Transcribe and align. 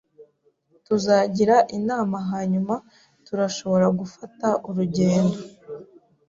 Tuzagira 0.85 1.55
inama 1.77 2.17
hanyuma 2.31 2.75
turashobora 3.25 3.87
gufata 3.99 4.47
urugendo. 4.69 5.37